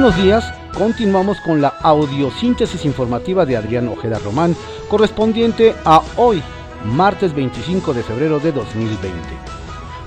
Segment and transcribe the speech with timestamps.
[0.00, 4.54] Buenos días, continuamos con la audiosíntesis informativa de Adrián Ojeda Román,
[4.88, 6.40] correspondiente a hoy,
[6.84, 9.10] martes 25 de febrero de 2020.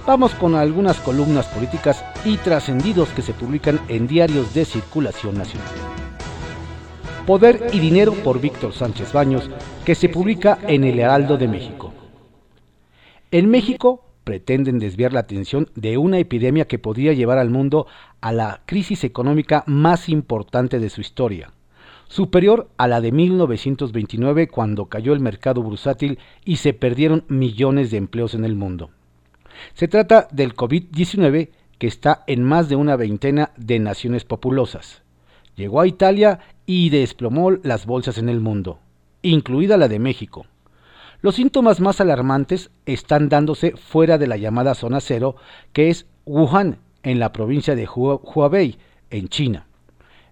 [0.07, 5.67] Vamos con algunas columnas políticas y trascendidos que se publican en diarios de circulación nacional.
[7.27, 9.49] Poder y Dinero por Víctor Sánchez Baños,
[9.83, 11.91] que se publica en el Heraldo de México.
[13.29, 17.85] En México pretenden desviar la atención de una epidemia que podría llevar al mundo
[18.21, 21.51] a la crisis económica más importante de su historia,
[22.07, 27.97] superior a la de 1929 cuando cayó el mercado bursátil y se perdieron millones de
[27.97, 28.91] empleos en el mundo.
[29.73, 35.01] Se trata del COVID-19 que está en más de una veintena de naciones populosas.
[35.57, 38.79] Llegó a Italia y desplomó las bolsas en el mundo,
[39.23, 40.45] incluida la de México.
[41.21, 45.35] Los síntomas más alarmantes están dándose fuera de la llamada zona cero,
[45.71, 48.77] que es Wuhan, en la provincia de Huawei,
[49.11, 49.67] en China.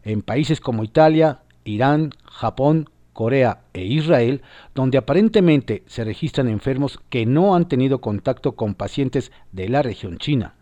[0.04, 4.42] En países como Italia, Irán, Japón, Corea e Israel,
[4.74, 10.18] donde aparentemente se registran enfermos que no han tenido contacto con pacientes de la región
[10.18, 10.56] china.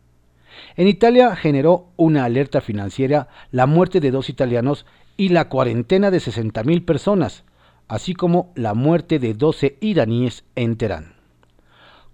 [0.76, 6.18] En Italia generó una alerta financiera la muerte de dos italianos y la cuarentena de
[6.18, 7.44] 60.000 personas,
[7.88, 11.16] así como la muerte de 12 iraníes en Teherán.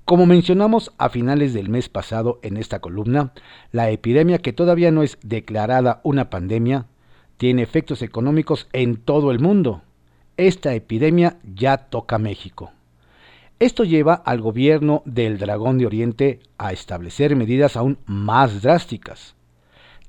[0.05, 3.33] Como mencionamos a finales del mes pasado en esta columna,
[3.71, 6.87] la epidemia que todavía no es declarada una pandemia
[7.37, 9.81] tiene efectos económicos en todo el mundo.
[10.35, 12.73] Esta epidemia ya toca México.
[13.59, 19.35] Esto lleva al gobierno del Dragón de Oriente a establecer medidas aún más drásticas.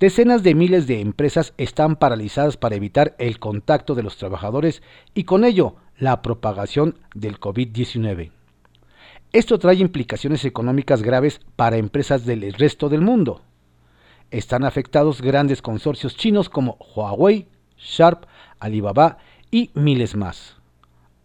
[0.01, 4.83] Decenas de miles de empresas están paralizadas para evitar el contacto de los trabajadores
[5.15, 8.33] y con ello la propagación del COVID-19.
[9.33, 13.43] Esto trae implicaciones económicas graves para empresas del resto del mundo.
[14.33, 18.25] Están afectados grandes consorcios chinos como Huawei, Sharp,
[18.59, 19.19] Alibaba
[19.53, 20.57] y miles más.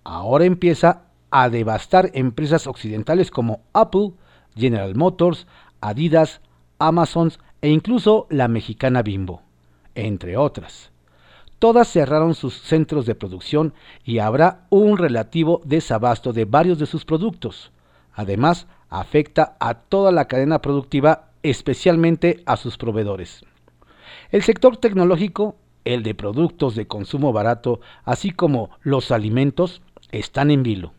[0.04, 4.12] Ahora empieza a devastar empresas occidentales como Apple,
[4.56, 5.48] General Motors,
[5.82, 6.42] Adidas,
[6.78, 9.42] Amazon e incluso la mexicana Bimbo,
[9.96, 10.92] entre otras.
[11.60, 13.74] Todas cerraron sus centros de producción
[14.06, 17.72] y habrá un relativo desabasto de varios de sus productos,
[18.20, 23.46] Además, afecta a toda la cadena productiva, especialmente a sus proveedores.
[24.32, 25.56] El sector tecnológico,
[25.86, 29.82] el de productos de consumo barato, así como los alimentos,
[30.12, 30.92] están en vilo.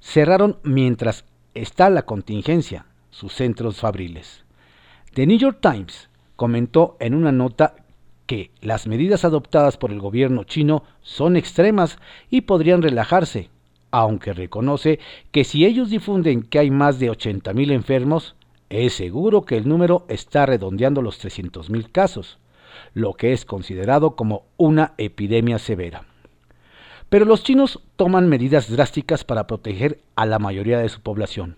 [0.00, 1.24] Cerraron mientras
[1.54, 4.45] está la contingencia sus centros fabriles.
[5.16, 7.74] The New York Times comentó en una nota
[8.26, 13.48] que las medidas adoptadas por el gobierno chino son extremas y podrían relajarse,
[13.90, 14.98] aunque reconoce
[15.30, 18.36] que si ellos difunden que hay más de 80.000 enfermos,
[18.68, 22.38] es seguro que el número está redondeando los 300.000 casos,
[22.92, 26.04] lo que es considerado como una epidemia severa.
[27.08, 31.56] Pero los chinos toman medidas drásticas para proteger a la mayoría de su población,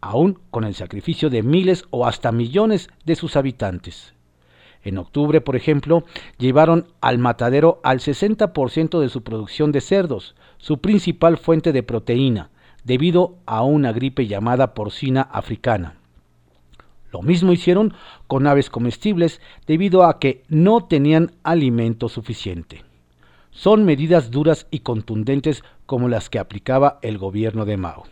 [0.00, 4.14] aún con el sacrificio de miles o hasta millones de sus habitantes.
[4.82, 6.04] En octubre, por ejemplo,
[6.38, 12.50] llevaron al matadero al 60% de su producción de cerdos, su principal fuente de proteína,
[12.84, 15.96] debido a una gripe llamada porcina africana.
[17.12, 17.94] Lo mismo hicieron
[18.26, 22.84] con aves comestibles debido a que no tenían alimento suficiente.
[23.50, 28.04] Son medidas duras y contundentes como las que aplicaba el gobierno de Mao.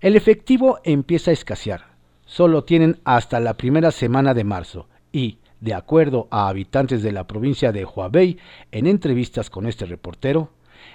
[0.00, 1.88] El efectivo empieza a escasear.
[2.24, 7.26] Solo tienen hasta la primera semana de marzo y, de acuerdo a habitantes de la
[7.26, 8.38] provincia de Huawei
[8.72, 10.52] en entrevistas con este reportero,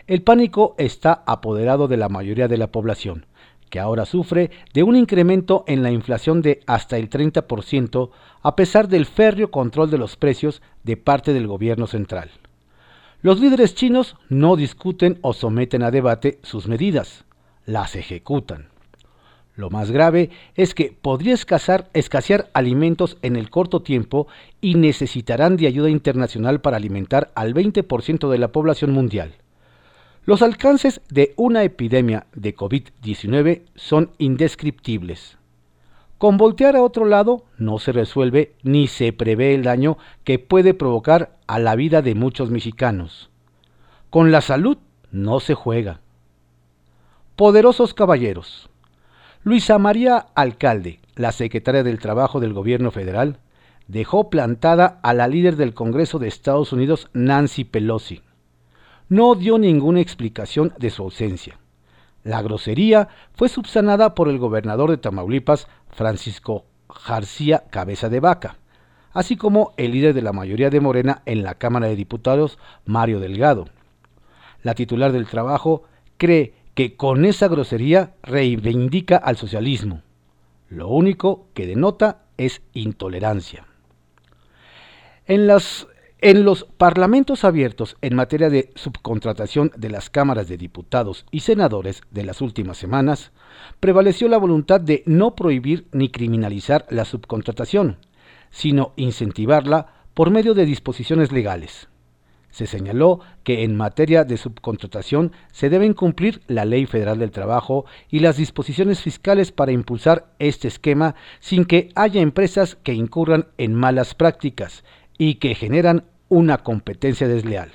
[0.08, 3.28] el pánico está apoderado de la mayoría de la población,
[3.70, 8.10] que ahora sufre de un incremento en la inflación de hasta el 30%
[8.42, 12.32] a pesar del férreo control de los precios de parte del gobierno central.
[13.22, 17.26] Los líderes chinos no discuten o someten a debate sus medidas,
[17.68, 18.74] las ejecutan.
[19.56, 24.28] Lo más grave es que podría escasear, alimentos en el corto tiempo
[24.60, 29.36] y necesitarán de ayuda internacional para alimentar al 20% de la población mundial.
[30.26, 35.38] Los alcances de una epidemia de COVID-19 son indescriptibles.
[36.18, 40.74] Con voltear a otro lado no se resuelve ni se prevé el daño que puede
[40.74, 43.30] provocar a la vida de muchos mexicanos.
[44.10, 44.78] Con la salud
[45.12, 46.02] no se juega.
[47.36, 48.70] Poderosos caballeros.
[49.46, 53.38] Luisa María Alcalde, la secretaria del Trabajo del Gobierno Federal,
[53.88, 58.22] dejó plantada a la líder del Congreso de Estados Unidos, Nancy Pelosi
[59.10, 61.60] no dio ninguna explicación de su ausencia.
[62.24, 66.66] La grosería fue subsanada por el gobernador de Tamaulipas, Francisco
[67.08, 68.58] García Cabeza de Vaca,
[69.14, 73.20] así como el líder de la mayoría de Morena en la Cámara de Diputados, Mario
[73.20, 73.68] Delgado.
[74.64, 75.84] La titular del trabajo
[76.18, 80.02] cree que con esa grosería reivindica al socialismo.
[80.70, 83.66] Lo único que denota es intolerancia.
[85.26, 85.50] En,
[86.20, 92.02] en los parlamentos abiertos en materia de subcontratación de las cámaras de diputados y senadores
[92.12, 93.32] de las últimas semanas,
[93.80, 97.98] prevaleció la voluntad de no prohibir ni criminalizar la subcontratación,
[98.52, 101.88] sino incentivarla por medio de disposiciones legales.
[102.56, 107.84] Se señaló que en materia de subcontratación se deben cumplir la Ley Federal del Trabajo
[108.10, 113.74] y las disposiciones fiscales para impulsar este esquema sin que haya empresas que incurran en
[113.74, 114.86] malas prácticas
[115.18, 117.72] y que generan una competencia desleal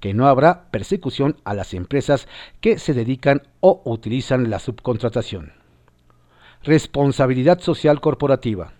[0.00, 2.26] que no habrá persecución a las empresas
[2.60, 5.52] que se dedican o utilizan la subcontratación.
[6.64, 8.72] Responsabilidad social corporativa.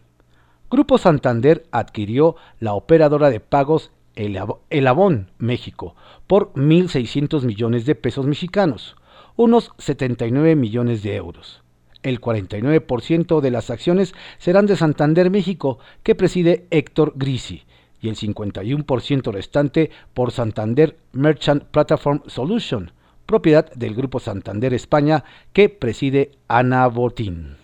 [0.69, 5.95] Grupo Santander adquirió la operadora de pagos El Avon México
[6.27, 8.97] por 1.600 millones de pesos mexicanos,
[9.37, 11.63] unos 79 millones de euros.
[12.03, 17.63] El 49% de las acciones serán de Santander México, que preside Héctor Grisi,
[18.01, 22.91] y el 51% restante por Santander Merchant Platform Solution,
[23.25, 27.57] propiedad del Grupo Santander España que preside Ana Botín.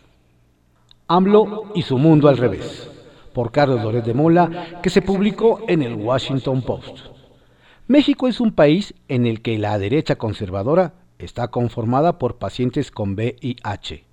[1.08, 2.90] AMLO y su mundo al revés,
[3.38, 6.99] por Carlos Loret de Mola, que se publicó en el Washington Post.
[7.87, 13.12] México es un país en el que la derecha conservadora está conformada por pacientes con
[13.14, 14.06] VIH,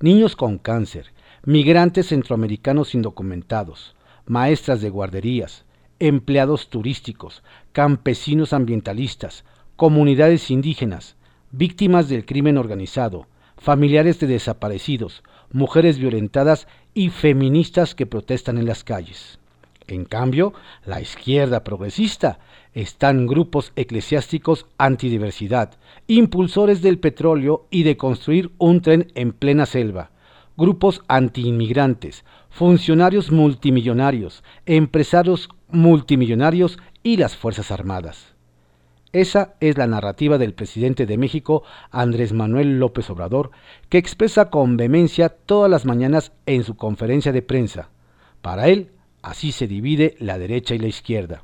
[0.00, 1.12] niños con cáncer,
[1.44, 3.94] migrantes centroamericanos indocumentados,
[4.26, 5.64] maestras de guarderías,
[6.00, 9.44] empleados turísticos, campesinos ambientalistas,
[9.76, 11.14] comunidades indígenas,
[11.52, 18.84] víctimas del crimen organizado, familiares de desaparecidos, mujeres violentadas y feministas que protestan en las
[18.84, 19.38] calles.
[19.86, 20.52] En cambio,
[20.86, 22.38] la izquierda progresista
[22.72, 25.74] están grupos eclesiásticos antidiversidad,
[26.06, 30.10] impulsores del petróleo y de construir un tren en plena selva,
[30.56, 38.31] grupos antiinmigrantes, funcionarios multimillonarios, empresarios multimillonarios y las Fuerzas Armadas.
[39.12, 43.50] Esa es la narrativa del presidente de México, Andrés Manuel López Obrador,
[43.90, 47.90] que expresa con vehemencia todas las mañanas en su conferencia de prensa.
[48.40, 51.42] Para él, así se divide la derecha y la izquierda.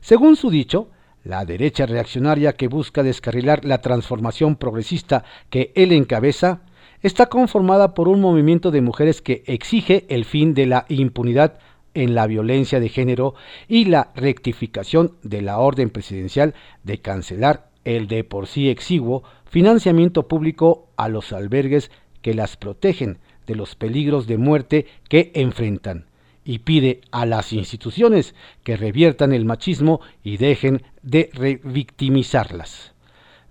[0.00, 0.90] Según su dicho,
[1.24, 6.60] la derecha reaccionaria que busca descarrilar la transformación progresista que él encabeza,
[7.00, 11.58] está conformada por un movimiento de mujeres que exige el fin de la impunidad
[11.94, 13.34] en la violencia de género
[13.68, 20.28] y la rectificación de la orden presidencial de cancelar el de por sí exiguo financiamiento
[20.28, 21.90] público a los albergues
[22.22, 26.06] que las protegen de los peligros de muerte que enfrentan
[26.44, 28.34] y pide a las instituciones
[28.64, 32.94] que reviertan el machismo y dejen de revictimizarlas.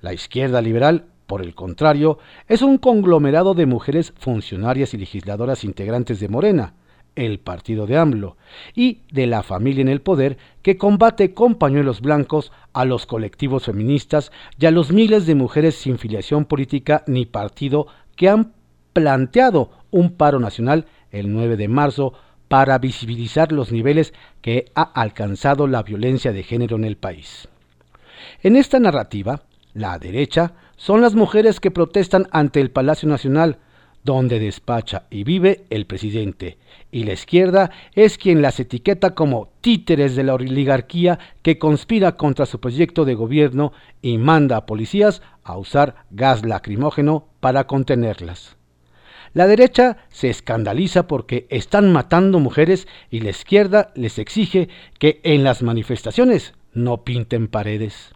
[0.02, 6.20] La izquierda liberal, por el contrario, es un conglomerado de mujeres funcionarias y legisladoras integrantes
[6.20, 6.74] de Morena,
[7.16, 8.38] el partido de AMLO,
[8.76, 13.66] y de la familia en el poder que combate con pañuelos blancos a los colectivos
[13.66, 18.54] feministas y a los miles de mujeres sin filiación política ni partido que han
[18.94, 22.14] planteado un paro nacional el 9 de marzo
[22.48, 27.48] para visibilizar los niveles que ha alcanzado la violencia de género en el país.
[28.44, 33.60] En esta narrativa, la derecha son las mujeres que protestan ante el Palacio Nacional,
[34.04, 36.58] donde despacha y vive el presidente,
[36.92, 42.46] y la izquierda es quien las etiqueta como títeres de la oligarquía que conspira contra
[42.46, 48.58] su proyecto de gobierno y manda a policías a usar gas lacrimógeno para contenerlas.
[49.34, 54.68] La derecha se escandaliza porque están matando mujeres y la izquierda les exige
[55.00, 58.14] que en las manifestaciones no pinten paredes.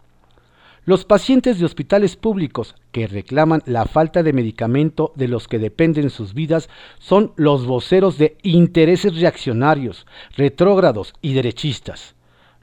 [0.86, 6.10] Los pacientes de hospitales públicos que reclaman la falta de medicamento de los que dependen
[6.10, 6.68] sus vidas
[7.00, 12.14] son los voceros de intereses reaccionarios, retrógrados y derechistas.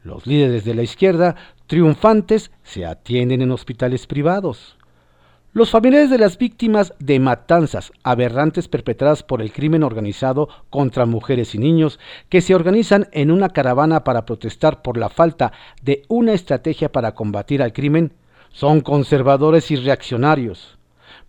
[0.04, 1.36] Los líderes de la izquierda
[1.68, 4.78] triunfantes se atienden en hospitales privados.
[5.56, 11.54] Los familiares de las víctimas de matanzas aberrantes perpetradas por el crimen organizado contra mujeres
[11.54, 16.34] y niños que se organizan en una caravana para protestar por la falta de una
[16.34, 18.14] estrategia para combatir al crimen
[18.52, 20.80] son conservadores y reaccionarios.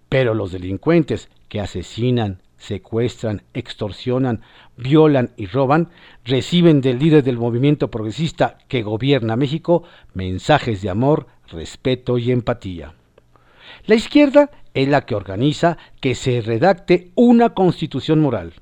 [0.08, 4.40] Pero los delincuentes que asesinan, secuestran, extorsionan,
[4.78, 5.90] violan y roban,
[6.24, 9.82] reciben del líder del movimiento progresista que gobierna México
[10.14, 12.94] mensajes de amor, respeto y empatía.
[13.86, 18.54] La izquierda es la que organiza que se redacte una constitución moral,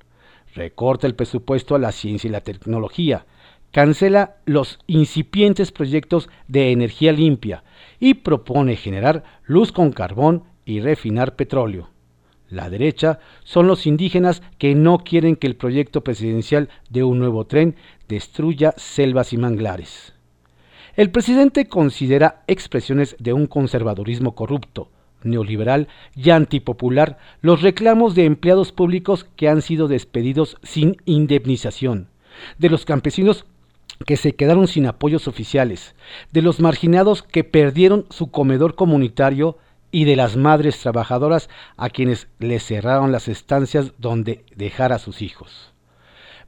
[0.52, 3.24] recorta el presupuesto a la ciencia y la tecnología,
[3.70, 7.62] cancela los incipientes proyectos de energía limpia
[8.00, 11.90] y propone generar luz con carbón y refinar petróleo.
[12.48, 17.46] La derecha son los indígenas que no quieren que el proyecto presidencial de un nuevo
[17.46, 17.76] tren
[18.08, 20.14] destruya selvas y manglares.
[20.96, 24.90] El presidente considera expresiones de un conservadurismo corrupto,
[25.24, 32.08] neoliberal y antipopular los reclamos de empleados públicos que han sido despedidos sin indemnización,
[32.58, 33.44] de los campesinos
[34.06, 35.94] que se quedaron sin apoyos oficiales,
[36.32, 39.58] de los marginados que perdieron su comedor comunitario
[39.90, 45.22] y de las madres trabajadoras a quienes les cerraron las estancias donde dejar a sus
[45.22, 45.72] hijos.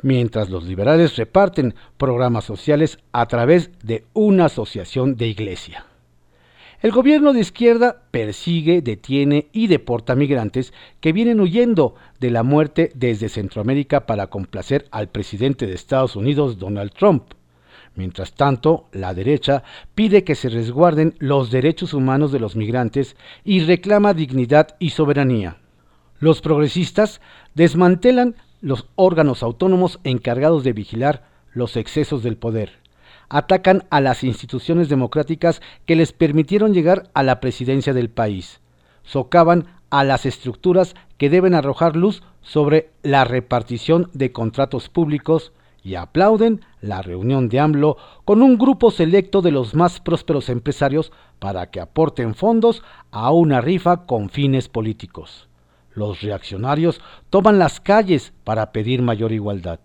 [0.03, 5.87] Mientras los liberales reparten programas sociales a través de una asociación de iglesia.
[6.85, 12.93] El gobierno de izquierda persigue, detiene y deporta migrantes que vienen huyendo de la muerte
[12.95, 17.23] desde Centroamérica para complacer al presidente de Estados Unidos, Donald Trump.
[17.95, 19.63] Mientras tanto, la derecha
[19.95, 25.57] pide que se resguarden los derechos humanos de los migrantes y reclama dignidad y soberanía.
[26.19, 27.23] Los progresistas
[27.55, 31.25] desmantelan los órganos autónomos encargados de vigilar
[31.55, 32.84] los excesos del poder
[33.35, 38.61] atacan a las instituciones democráticas que les permitieron llegar a la presidencia del país,
[39.03, 45.97] socavan a las estructuras que deben arrojar luz sobre la repartición de contratos públicos y
[45.97, 51.11] aplauden la reunión de AMLO con un grupo selecto de los más prósperos empresarios
[51.41, 55.49] para que aporten fondos a una rifa con fines políticos.
[55.93, 57.01] Los reaccionarios
[57.31, 59.81] toman las calles para pedir mayor igualdad.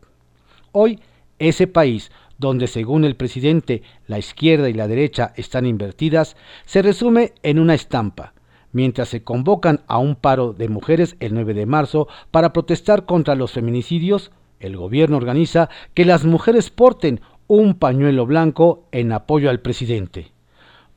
[0.71, 0.99] Hoy,
[1.39, 7.33] ese país donde según el presidente la izquierda y la derecha están invertidas, se resume
[7.43, 8.33] en una estampa,
[8.71, 13.35] mientras se convocan a un paro de mujeres el 9 de marzo para protestar contra
[13.35, 19.59] los feminicidios, el gobierno organiza que las mujeres porten un pañuelo blanco en apoyo al
[19.59, 20.31] presidente,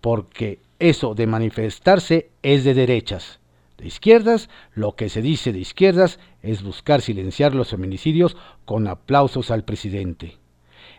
[0.01, 3.41] porque eso de manifestarse es de derechas.
[3.79, 9.51] De izquierdas, lo que se dice de izquierdas es buscar silenciar los feminicidios con aplausos
[9.51, 10.42] al presidente.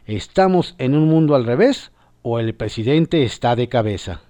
[0.05, 1.91] ¿Estamos en un mundo al revés
[2.23, 4.21] o el presidente está de cabeza?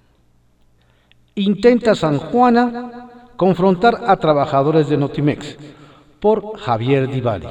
[1.34, 5.58] Intenta San Juana confrontar a trabajadores de Notimex
[6.20, 7.48] por Javier Divali.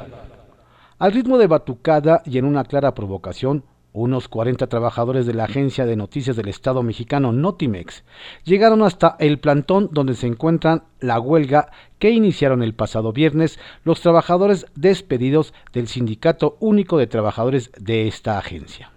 [0.99, 5.85] Al ritmo de batucada y en una clara provocación, unos 40 trabajadores de la agencia
[5.85, 8.03] de noticias del Estado mexicano Notimex
[8.43, 14.01] llegaron hasta el plantón donde se encuentran la huelga que iniciaron el pasado viernes los
[14.01, 18.91] trabajadores despedidos del Sindicato Único de Trabajadores de esta agencia.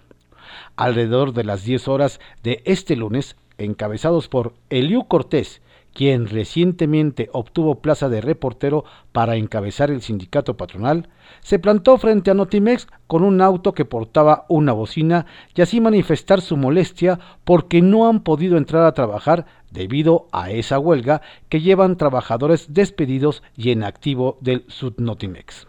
[0.76, 5.60] Alrededor de las 10 horas de este lunes, encabezados por Eliu Cortés
[5.96, 11.08] quien recientemente obtuvo plaza de reportero para encabezar el sindicato patronal,
[11.40, 15.24] se plantó frente a Notimex con un auto que portaba una bocina
[15.54, 20.78] y así manifestar su molestia porque no han podido entrar a trabajar debido a esa
[20.78, 25.66] huelga que llevan trabajadores despedidos y en activo del Sudnotimex.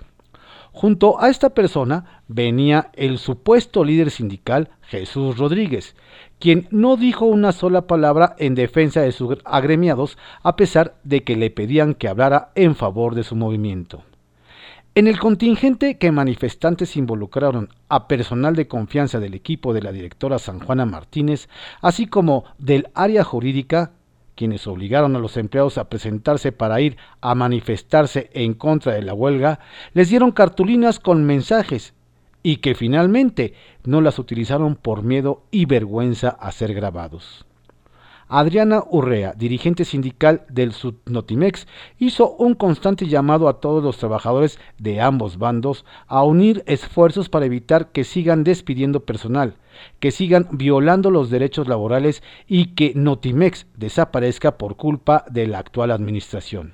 [0.77, 5.95] Junto a esta persona venía el supuesto líder sindical Jesús Rodríguez,
[6.37, 11.35] quien no dijo una sola palabra en defensa de sus agremiados a pesar de que
[11.35, 14.03] le pedían que hablara en favor de su movimiento.
[14.93, 20.37] En el contingente que manifestantes involucraron a personal de confianza del equipo de la directora
[20.37, 21.49] San Juana Martínez,
[21.81, 23.93] así como del área jurídica,
[24.37, 29.13] quienes obligaron a los empleados a presentarse para ir a manifestarse en contra de la
[29.13, 29.59] huelga,
[29.93, 31.95] les dieron cartulinas con mensajes
[32.43, 37.46] y que finalmente no las utilizaron por miedo y vergüenza a ser grabados.
[38.29, 41.65] Adriana Urrea, dirigente sindical del Sudnotimex,
[41.97, 47.45] hizo un constante llamado a todos los trabajadores de ambos bandos a unir esfuerzos para
[47.45, 49.55] evitar que sigan despidiendo personal,
[50.01, 55.91] que sigan violando los derechos laborales y que Notimex desaparezca por culpa de la actual
[55.91, 56.73] administración.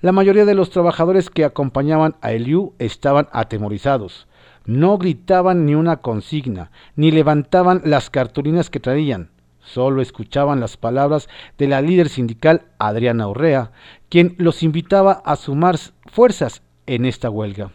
[0.00, 4.28] La mayoría de los trabajadores que acompañaban a Eliu estaban atemorizados,
[4.64, 9.33] no gritaban ni una consigna, ni levantaban las cartulinas que traían.
[9.64, 13.72] Solo escuchaban las palabras de la líder sindical Adriana Urrea,
[14.10, 17.70] quien los invitaba a sumar fuerzas en esta huelga.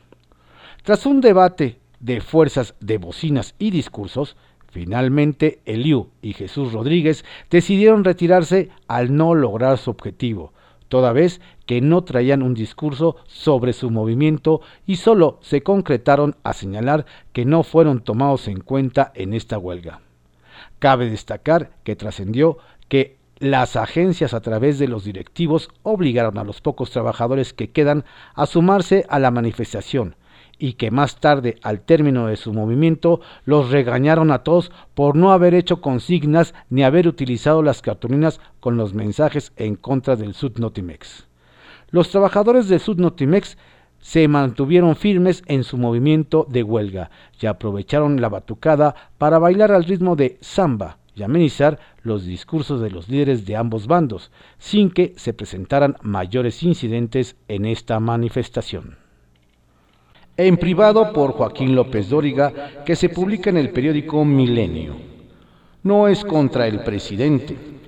[0.84, 8.04] Tras un debate de fuerzas de bocinas y discursos, finalmente Eliu y Jesús Rodríguez decidieron
[8.04, 10.54] retirarse al no lograr su objetivo,
[10.90, 16.54] toda vez que no traían un discurso sobre su movimiento y solo se concretaron a
[16.54, 20.02] señalar que no fueron tomados en cuenta en esta huelga.
[20.80, 22.58] Cabe destacar que trascendió
[22.88, 28.04] que las agencias a través de los directivos obligaron a los pocos trabajadores que quedan
[28.34, 30.16] a sumarse a la manifestación
[30.58, 35.32] y que más tarde, al término de su movimiento, los regañaron a todos por no
[35.32, 41.28] haber hecho consignas ni haber utilizado las cartulinas con los mensajes en contra del Sud-Notimex.
[41.92, 43.58] Los trabajadores del Sud-Notimex
[44.00, 49.84] se mantuvieron firmes en su movimiento de huelga y aprovecharon la batucada para bailar al
[49.84, 55.14] ritmo de samba y amenizar los discursos de los líderes de ambos bandos, sin que
[55.18, 58.98] se presentaran mayores incidentes en esta manifestación.
[60.38, 64.96] En privado por Joaquín López Dóriga, que se publica en el periódico Milenio.
[65.84, 67.79] No es contra el presidente.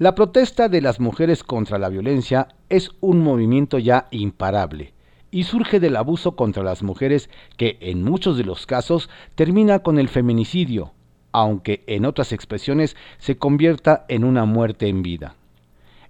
[0.00, 4.92] La protesta de las mujeres contra la violencia es un movimiento ya imparable
[5.32, 9.98] y surge del abuso contra las mujeres que en muchos de los casos termina con
[9.98, 10.92] el feminicidio,
[11.32, 15.34] aunque en otras expresiones se convierta en una muerte en vida.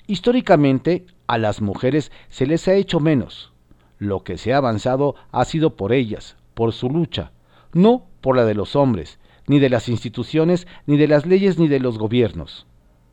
[0.07, 3.54] Históricamente, a las mujeres se les ha hecho menos.
[3.99, 7.33] Lo que se ha avanzado ha sido por ellas, por su lucha,
[7.73, 11.68] no por la de los hombres, ni de las instituciones, ni de las leyes, ni
[11.68, 12.68] de los gobiernos.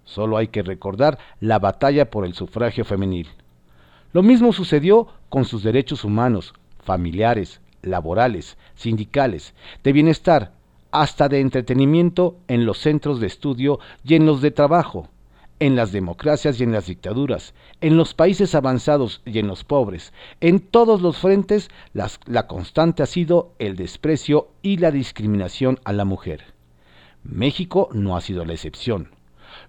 [0.06, 3.28] Solo hay que recordar la batalla por el sufragio femenil.
[4.14, 10.54] Lo mismo sucedió con sus derechos humanos, familiares, laborales, sindicales, de bienestar,
[10.92, 15.10] hasta de entretenimiento en los centros de estudio y en los de trabajo,
[15.60, 20.14] en las democracias y en las dictaduras, en los países avanzados y en los pobres.
[20.40, 26.06] En todos los frentes la constante ha sido el desprecio y la discriminación a la
[26.06, 26.54] mujer.
[27.24, 29.15] México no ha sido la excepción.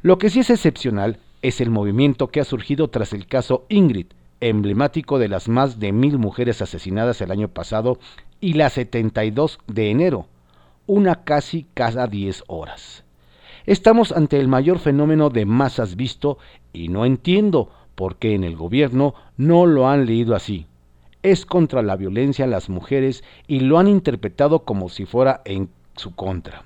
[0.07, 4.07] Lo que sí es excepcional es el movimiento que ha surgido tras el caso Ingrid,
[4.39, 7.99] emblemático de las más de mil mujeres asesinadas el año pasado
[8.41, 10.29] y la 72 de enero,
[10.87, 13.03] una casi cada 10 horas.
[13.67, 16.39] Estamos ante el mayor fenómeno de masas visto
[16.73, 20.67] y no entiendo por qué en el gobierno no lo han leído así.
[21.25, 25.69] Es contra la violencia a las mujeres y lo han interpretado como si fuera en
[25.97, 26.63] su contra.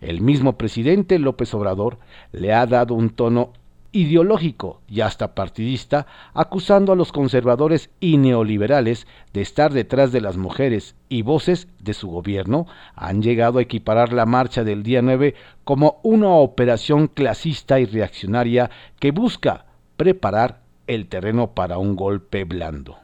[0.00, 1.98] El mismo presidente López Obrador
[2.32, 3.52] le ha dado un tono
[3.92, 10.36] ideológico y hasta partidista, acusando a los conservadores y neoliberales de estar detrás de las
[10.36, 15.34] mujeres y voces de su gobierno han llegado a equiparar la marcha del día 9
[15.64, 22.98] como una operación clasista y reaccionaria que busca preparar el terreno para un golpe blando.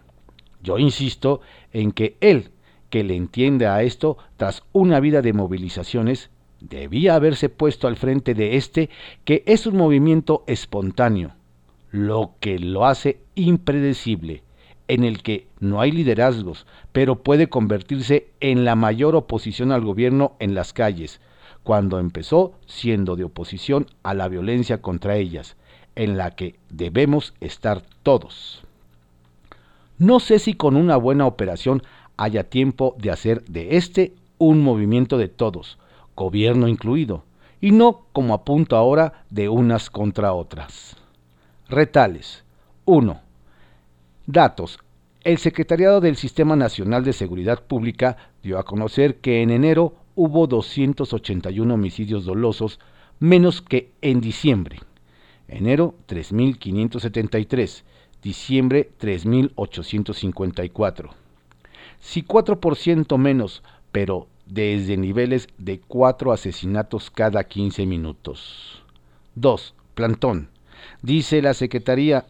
[0.63, 1.41] Yo insisto
[1.73, 2.51] en que él,
[2.91, 6.31] que le entiende a esto tras una vida de movilizaciones,
[6.61, 8.91] debía haberse puesto al frente de este,
[9.25, 11.33] que es un movimiento espontáneo,
[11.91, 14.43] lo que lo hace impredecible,
[14.89, 20.37] en el que no hay liderazgos, pero puede convertirse en la mayor oposición al gobierno
[20.39, 21.21] en las calles,
[21.63, 25.57] cuando empezó siendo de oposición a la violencia contra ellas,
[25.97, 28.63] en la que debemos estar todos.
[29.99, 31.83] No sé si con una buena operación
[32.17, 35.79] haya tiempo de hacer de este un movimiento de todos,
[36.17, 37.23] gobierno incluido,
[37.61, 40.97] y no como apunto ahora de unas contra otras.
[41.69, 42.45] Retales.
[42.87, 43.21] 1.
[44.27, 44.81] Datos.
[45.23, 50.47] El Secretariado del Sistema Nacional de Seguridad Pública dio a conocer que en enero hubo
[50.47, 52.79] 281 homicidios dolosos,
[53.19, 54.79] menos que en diciembre.
[55.49, 57.83] Enero 3.573,
[58.23, 61.11] diciembre 3.854.
[61.99, 68.83] Si 4% menos, pero desde niveles de cuatro asesinatos cada 15 minutos.
[69.35, 69.75] 2.
[69.95, 70.49] Plantón.
[71.03, 71.55] Dice la,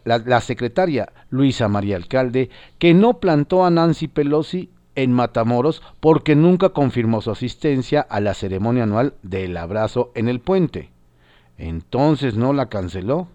[0.03, 2.49] la, secretaria Luisa María Alcalde
[2.79, 8.33] que no plantó a Nancy Pelosi en Matamoros porque nunca confirmó su asistencia a la
[8.33, 10.89] ceremonia anual del abrazo en el puente.
[11.57, 13.27] Entonces no la canceló.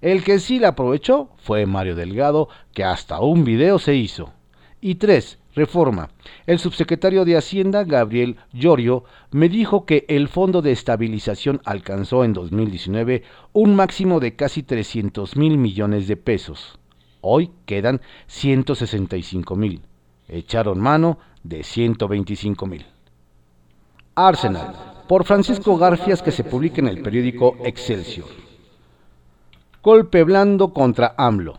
[0.00, 4.32] El que sí la aprovechó fue Mario Delgado, que hasta un video se hizo.
[4.80, 6.10] Y tres, Reforma.
[6.46, 12.32] El subsecretario de Hacienda, Gabriel Llorio, me dijo que el Fondo de Estabilización alcanzó en
[12.32, 16.78] 2019 un máximo de casi 300 mil millones de pesos.
[17.20, 19.82] Hoy quedan 165 mil.
[20.26, 22.86] Echaron mano de 125 mil.
[24.16, 24.74] Arsenal,
[25.08, 28.28] por Francisco Garfias, que se publica en el periódico Excelsior.
[29.82, 31.58] Golpe blando contra AMLO.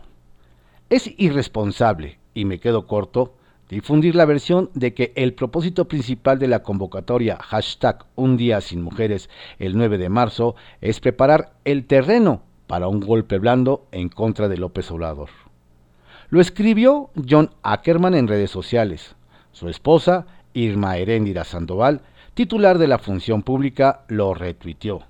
[0.90, 3.35] Es irresponsable, y me quedo corto,
[3.68, 8.82] difundir la versión de que el propósito principal de la convocatoria hashtag Un día sin
[8.82, 14.48] mujeres el 9 de marzo es preparar el terreno para un golpe blando en contra
[14.48, 15.30] de López Obrador.
[16.28, 19.14] Lo escribió John Ackerman en redes sociales.
[19.52, 22.00] Su esposa, Irma Heréndira Sandoval,
[22.34, 25.02] titular de la función pública, lo retuiteó.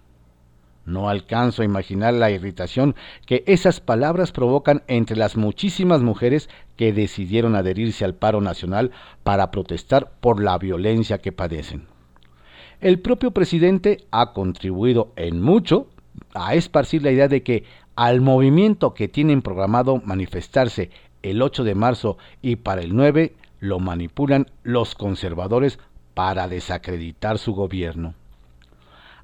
[0.86, 2.94] No alcanzo a imaginar la irritación
[3.26, 8.92] que esas palabras provocan entre las muchísimas mujeres que decidieron adherirse al paro nacional
[9.24, 11.88] para protestar por la violencia que padecen.
[12.80, 15.88] El propio presidente ha contribuido en mucho
[16.34, 17.64] a esparcir la idea de que
[17.96, 20.90] al movimiento que tienen programado manifestarse
[21.22, 25.80] el 8 de marzo y para el 9 lo manipulan los conservadores
[26.14, 28.14] para desacreditar su gobierno.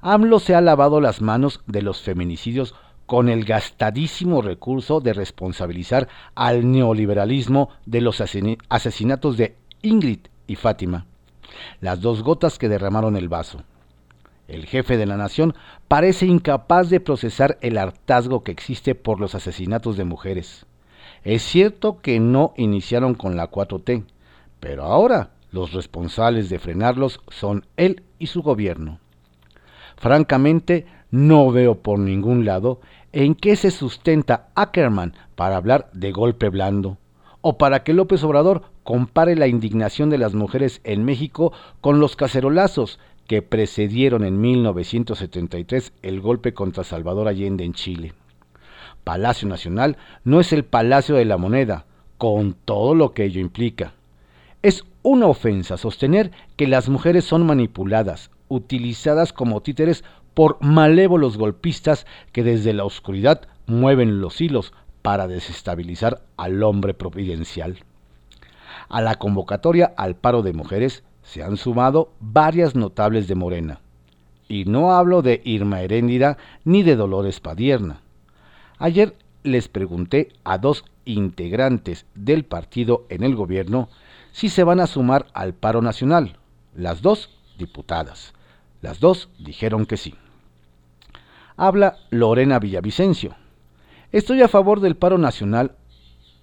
[0.05, 6.09] AMLO se ha lavado las manos de los feminicidios con el gastadísimo recurso de responsabilizar
[6.35, 11.05] al neoliberalismo de los asesinatos de Ingrid y Fátima,
[11.79, 13.63] las dos gotas que derramaron el vaso.
[14.49, 15.55] El jefe de la nación
[15.87, 20.65] parece incapaz de procesar el hartazgo que existe por los asesinatos de mujeres.
[21.23, 24.03] Es cierto que no iniciaron con la 4T,
[24.59, 28.99] pero ahora los responsables de frenarlos son él y su gobierno.
[30.03, 32.81] Francamente, no veo por ningún lado
[33.13, 36.97] en qué se sustenta Ackerman para hablar de golpe blando,
[37.39, 42.17] o para que López Obrador compare la indignación de las mujeres en México con los
[42.17, 48.13] cacerolazos que precedieron en 1973 el golpe contra Salvador Allende en Chile.
[49.05, 51.85] Palacio Nacional no es el Palacio de la Moneda,
[52.17, 53.93] con todo lo que ello implica.
[54.63, 60.03] Es una ofensa sostener que las mujeres son manipuladas, utilizadas como títeres
[60.33, 67.79] por malévolos golpistas que desde la oscuridad mueven los hilos para desestabilizar al hombre providencial.
[68.89, 73.81] A la convocatoria al paro de mujeres se han sumado varias notables de Morena.
[74.47, 78.01] Y no hablo de Irma Heréndida ni de Dolores Padierna.
[78.77, 83.89] Ayer les pregunté a dos integrantes del partido en el gobierno
[84.31, 86.37] si se van a sumar al paro nacional.
[86.75, 88.33] Las dos diputadas.
[88.81, 90.15] Las dos dijeron que sí.
[91.55, 93.35] Habla Lorena Villavicencio.
[94.11, 95.75] Estoy a favor del paro nacional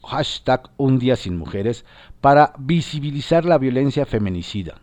[0.05, 1.85] hashtag Un Día Sin Mujeres
[2.20, 4.81] para visibilizar la violencia feminicida,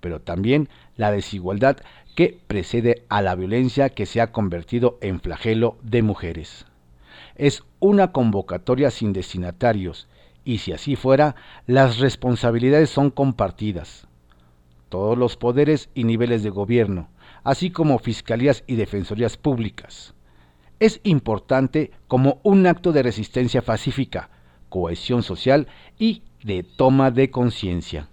[0.00, 1.78] pero también la desigualdad
[2.14, 6.66] que precede a la violencia que se ha convertido en flagelo de mujeres.
[7.34, 10.06] Es una convocatoria sin destinatarios
[10.44, 14.06] y si así fuera, las responsabilidades son compartidas.
[14.92, 17.08] Todos los poderes y niveles de gobierno,
[17.44, 20.12] así como fiscalías y defensorías públicas.
[20.80, 24.28] Es importante como un acto de resistencia pacífica,
[24.68, 25.66] cohesión social
[25.98, 28.10] y de toma de conciencia.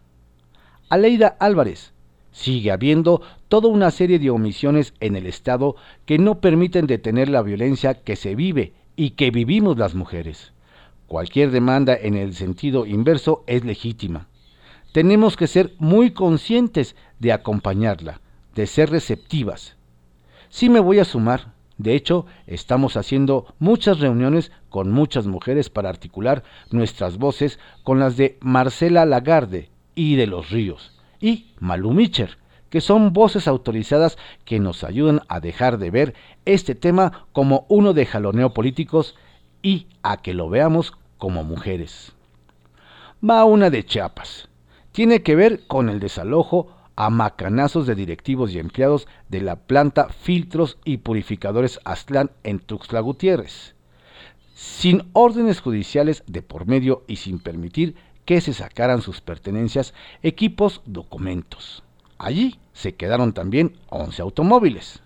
[0.88, 1.92] Aleida Álvarez,
[2.32, 7.42] sigue habiendo toda una serie de omisiones en el Estado que no permiten detener la
[7.42, 10.54] violencia que se vive y que vivimos las mujeres.
[11.08, 14.29] Cualquier demanda en el sentido inverso es legítima.
[14.91, 18.21] Tenemos que ser muy conscientes de acompañarla,
[18.56, 19.75] de ser receptivas.
[20.49, 21.54] Sí me voy a sumar.
[21.78, 28.17] De hecho, estamos haciendo muchas reuniones con muchas mujeres para articular nuestras voces con las
[28.17, 32.38] de Marcela Lagarde y de los Ríos y Malu Micher,
[32.69, 36.13] que son voces autorizadas que nos ayudan a dejar de ver
[36.45, 39.15] este tema como uno de jaloneo políticos
[39.62, 42.13] y a que lo veamos como mujeres.
[43.28, 44.49] Va una de Chiapas.
[45.00, 50.10] Tiene que ver con el desalojo a macanazos de directivos y empleados de la planta
[50.10, 53.76] Filtros y Purificadores Aztlán en Tuxtla Gutiérrez,
[54.54, 60.82] sin órdenes judiciales de por medio y sin permitir que se sacaran sus pertenencias, equipos,
[60.86, 61.82] documentos.
[62.18, 65.02] Allí se quedaron también 11 automóviles.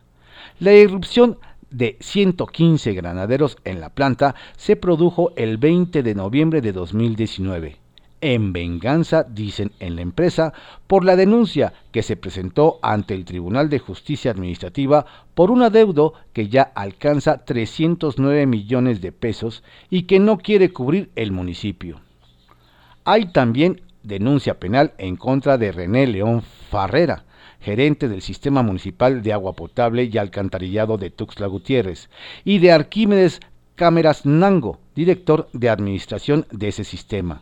[0.57, 1.37] La irrupción
[1.69, 7.82] de 115 granaderos en la planta se produjo el 20 de noviembre de 2019,
[8.23, 10.53] en venganza, dicen en la empresa,
[10.87, 16.13] por la denuncia que se presentó ante el Tribunal de Justicia Administrativa por un adeudo
[16.31, 21.99] que ya alcanza 309 millones de pesos y que no quiere cubrir el municipio.
[23.03, 27.25] Hay también denuncia penal en contra de René León Farrera,
[27.59, 32.09] gerente del Sistema Municipal de Agua Potable y Alcantarillado de Tuxtla Gutiérrez,
[32.45, 33.41] y de Arquímedes
[33.75, 37.41] Cámeras Nango, director de administración de ese sistema.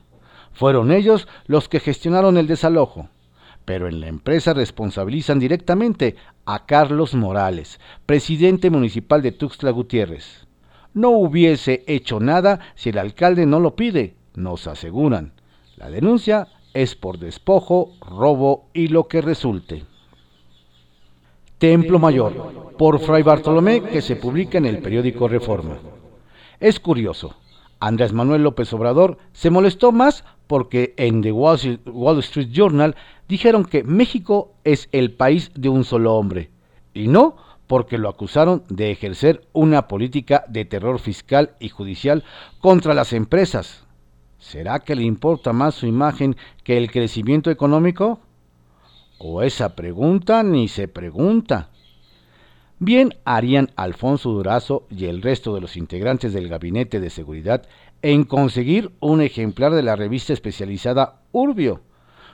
[0.53, 3.09] Fueron ellos los que gestionaron el desalojo,
[3.65, 10.47] pero en la empresa responsabilizan directamente a Carlos Morales, presidente municipal de Tuxtla Gutiérrez.
[10.93, 15.33] No hubiese hecho nada si el alcalde no lo pide, nos aseguran.
[15.77, 19.85] La denuncia es por despojo, robo y lo que resulte.
[21.57, 25.77] Templo Mayor, por Fray Bartolomé, que se publica en el periódico Reforma.
[26.59, 27.35] Es curioso,
[27.79, 32.97] Andrés Manuel López Obrador se molestó más porque en The Wall Street Journal
[33.29, 36.49] dijeron que México es el país de un solo hombre,
[36.93, 37.37] y no
[37.67, 42.25] porque lo acusaron de ejercer una política de terror fiscal y judicial
[42.59, 43.85] contra las empresas.
[44.39, 46.35] ¿Será que le importa más su imagen
[46.65, 48.19] que el crecimiento económico?
[49.19, 51.69] ¿O esa pregunta ni se pregunta?
[52.77, 57.67] Bien harían Alfonso Durazo y el resto de los integrantes del Gabinete de Seguridad
[58.01, 61.81] en conseguir un ejemplar de la revista especializada Urbio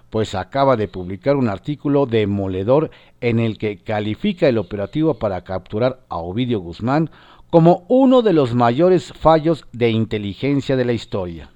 [0.09, 6.01] pues acaba de publicar un artículo demoledor en el que califica el operativo para capturar
[6.09, 7.09] a Ovidio Guzmán
[7.49, 11.49] como uno de los mayores fallos de inteligencia de la historia.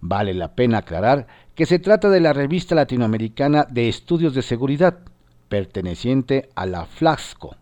[0.00, 5.00] Vale la pena aclarar que se trata de la revista latinoamericana de estudios de seguridad,
[5.48, 7.56] perteneciente a la Flasco.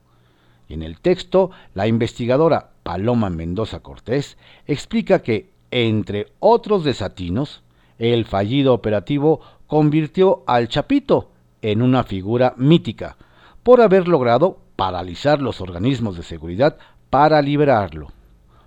[0.69, 7.63] En el texto, la investigadora Paloma Mendoza Cortés explica que, entre otros desatinos,
[7.99, 11.31] el fallido operativo convirtió al Chapito
[11.63, 13.17] en una figura mítica
[13.63, 16.79] por haber logrado paralizar los organismos de seguridad
[17.11, 18.09] para liberarlo.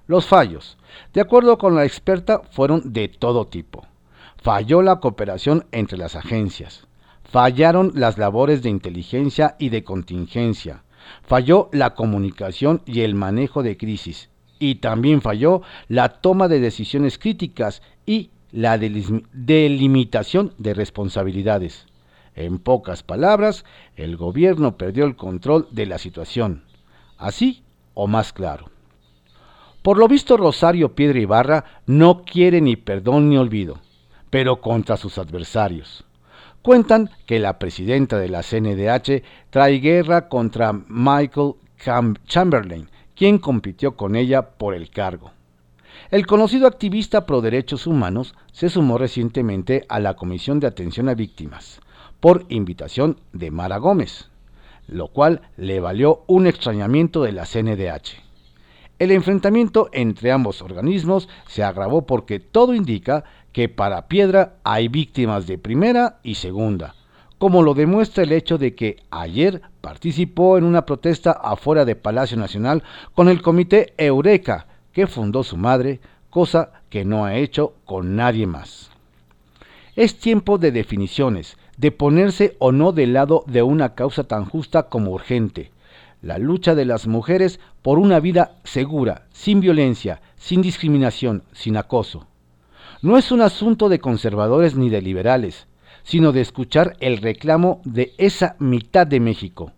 [0.05, 0.77] Los fallos,
[1.13, 3.85] de acuerdo con la experta, fueron de todo tipo.
[4.37, 6.87] Falló la cooperación entre las agencias,
[7.23, 10.83] fallaron las labores de inteligencia y de contingencia,
[11.23, 17.17] falló la comunicación y el manejo de crisis, y también falló la toma de decisiones
[17.17, 21.87] críticas y la delimitación de responsabilidades.
[22.35, 26.63] En pocas palabras, el gobierno perdió el control de la situación.
[27.17, 27.63] Así
[27.93, 28.69] o más claro.
[29.81, 33.79] Por lo visto, Rosario Piedra Ibarra no quiere ni perdón ni olvido,
[34.29, 36.05] pero contra sus adversarios.
[36.63, 41.55] Cuentan que la presidenta de la CNDH trae guerra contra Michael
[42.25, 45.33] Chamberlain, quien compitió con ella por el cargo.
[46.09, 51.15] El conocido activista pro derechos humanos se sumó recientemente a la Comisión de Atención a
[51.15, 51.81] Víctimas,
[52.21, 54.29] por invitación de Mara Gómez,
[54.87, 58.23] lo cual le valió un extrañamiento de la CNDH.
[58.99, 65.47] El enfrentamiento entre ambos organismos se agravó porque todo indica que para Piedra hay víctimas
[65.47, 66.95] de primera y segunda,
[67.37, 72.35] como lo demuestra el hecho de que ayer participó en una protesta afuera de Palacio
[72.35, 78.15] Nacional con el comité Eureka, que fundó su madre, cosa que no ha hecho con
[78.15, 78.89] nadie más.
[79.95, 84.89] Es tiempo de definiciones, de ponerse o no del lado de una causa tan justa
[84.89, 85.71] como urgente,
[86.23, 92.25] la lucha de las mujeres por una vida segura, sin violencia, sin discriminación, sin acoso.
[93.03, 95.67] No es un asunto de conservadores ni de liberales,
[96.03, 99.73] sino de escuchar el reclamo de esa mitad de México,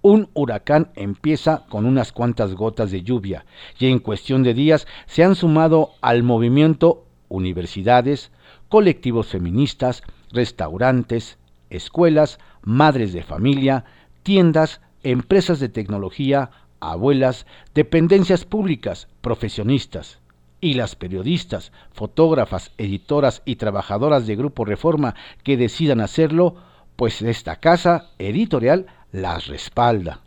[0.00, 3.44] un huracán empieza con unas cuantas gotas de lluvia
[3.78, 8.32] y en cuestión de días se han sumado al movimiento universidades,
[8.70, 11.36] colectivos feministas, restaurantes,
[11.68, 13.84] escuelas, madres de familia,
[14.22, 20.21] tiendas, empresas de tecnología, abuelas, dependencias públicas, profesionistas.
[20.62, 26.54] Y las periodistas, fotógrafas, editoras y trabajadoras de Grupo Reforma que decidan hacerlo,
[26.96, 30.20] pues esta casa editorial las respalda.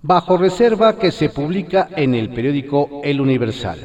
[0.00, 3.80] Bajo reserva que se publica en el periódico El Universal.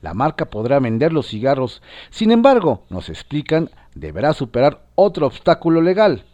[0.00, 1.82] la marca podrá vender los cigarros.
[2.10, 6.24] Sin embargo, nos explican, deberá superar otro obstáculo legal.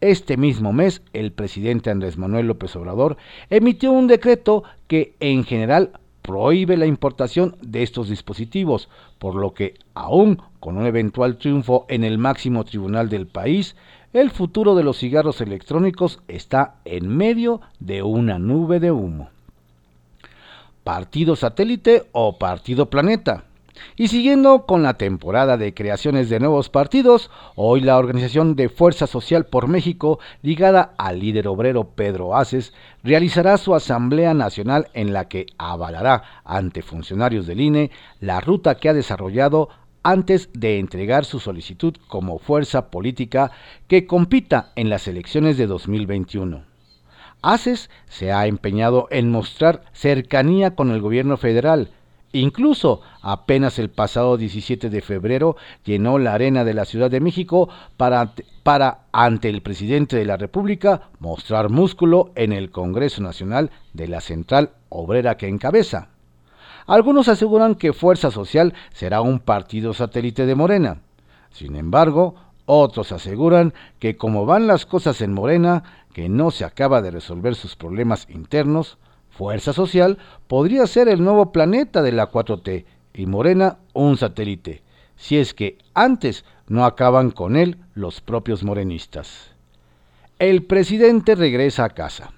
[0.00, 3.18] Este mismo mes, el presidente Andrés Manuel López Obrador
[3.50, 9.74] emitió un decreto que en general prohíbe la importación de estos dispositivos, por lo que,
[9.94, 13.76] aún con un eventual triunfo en el máximo tribunal del país,
[14.12, 19.30] el futuro de los cigarros electrónicos está en medio de una nube de humo.
[20.90, 23.44] Partido satélite o partido planeta.
[23.94, 29.06] Y siguiendo con la temporada de creaciones de nuevos partidos, hoy la Organización de Fuerza
[29.06, 32.72] Social por México, ligada al líder obrero Pedro Aces,
[33.04, 38.88] realizará su Asamblea Nacional en la que avalará ante funcionarios del INE la ruta que
[38.88, 39.68] ha desarrollado
[40.02, 43.52] antes de entregar su solicitud como fuerza política
[43.86, 46.69] que compita en las elecciones de 2021.
[47.42, 51.90] ACES se ha empeñado en mostrar cercanía con el gobierno federal,
[52.32, 57.68] Incluso apenas el pasado 17 de febrero llenó la arena de la Ciudad de México
[57.96, 64.06] para, para, ante el presidente de la República, mostrar músculo en el Congreso Nacional de
[64.06, 66.10] la Central Obrera que encabeza.
[66.86, 71.00] Algunos aseguran que Fuerza Social será un partido satélite de Morena.
[71.50, 72.36] Sin embargo,
[72.70, 77.54] otros aseguran que como van las cosas en Morena, que no se acaba de resolver
[77.54, 78.98] sus problemas internos,
[79.30, 84.82] Fuerza Social podría ser el nuevo planeta de la 4T y Morena un satélite,
[85.16, 89.54] si es que antes no acaban con él los propios morenistas.
[90.38, 92.32] El presidente regresa a casa.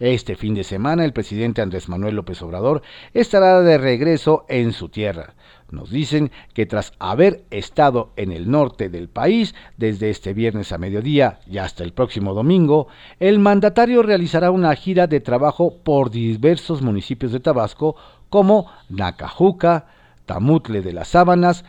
[0.00, 2.80] Este fin de semana el presidente Andrés Manuel López Obrador
[3.12, 5.34] estará de regreso en su tierra.
[5.70, 10.78] Nos dicen que tras haber estado en el norte del país desde este viernes a
[10.78, 16.80] mediodía y hasta el próximo domingo, el mandatario realizará una gira de trabajo por diversos
[16.80, 17.94] municipios de Tabasco
[18.30, 19.84] como Nacajuca,
[20.24, 21.66] Tamutle de las Sábanas,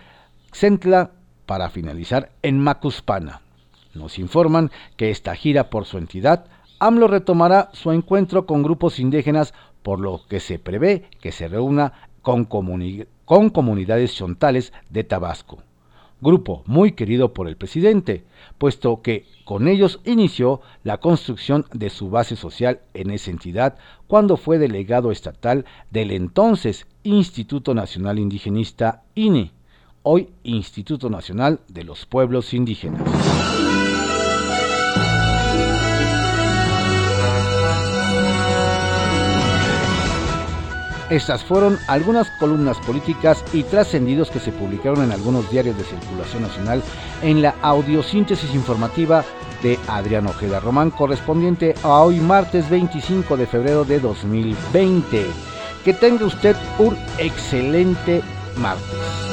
[0.54, 1.12] Centla,
[1.46, 3.41] para finalizar en Macuspana.
[3.94, 6.46] Nos informan que esta gira por su entidad
[6.82, 11.94] AMLO retomará su encuentro con grupos indígenas, por lo que se prevé que se reúna
[12.24, 15.60] con, comunidades chontales de Tabasco.
[16.22, 18.24] Grupo muy querido por el presidente,
[18.58, 24.36] puesto que con ellos inició la construcción de su base social en esa entidad cuando
[24.36, 29.52] fue delegado estatal del entonces Instituto Nacional Indigenista INE,
[30.02, 33.02] hoy Instituto Nacional de los Pueblos Indígenas.
[41.12, 46.43] Estas fueron algunas columnas políticas y trascendidos que se publicaron en algunos diarios de circulación
[46.43, 46.82] nacional
[47.21, 49.26] en la audiosíntesis informativa
[49.62, 55.26] de Adrián Ojeda Román, correspondiente a hoy martes 25 de febrero de 2020.
[55.84, 58.21] Que tenga usted un excelente
[58.56, 59.31] martes.